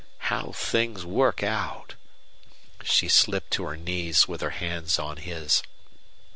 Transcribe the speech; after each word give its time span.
How 0.31 0.51
things 0.53 1.05
work 1.05 1.43
out!" 1.43 1.93
She 2.83 3.07
slipped 3.07 3.51
to 3.51 3.65
her 3.67 3.77
knees, 3.77 4.27
with 4.27 4.41
her 4.41 4.49
hands 4.49 4.97
on 4.97 5.17
his. 5.17 5.61